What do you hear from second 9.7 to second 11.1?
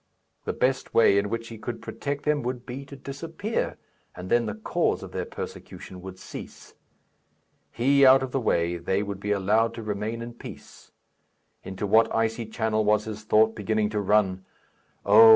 to remain in peace.